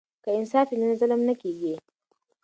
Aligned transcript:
که 0.23 0.29
انصاف 0.37 0.67
وي 0.69 0.77
نو 0.81 0.95
ظلم 1.01 1.21
نه 1.29 1.33
کیږي. 1.41 1.73